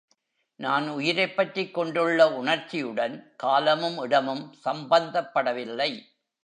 நான் 0.59 0.87
உயிரைப் 0.89 1.35
பற்றிக் 1.35 1.73
கொண்டுள்ள 1.73 2.27
உணர்ச்சியுடன் 2.33 3.33
காலமும் 3.35 3.97
இடமும் 3.97 4.55
சம்பந்தப்படவில்லை. 4.65 5.91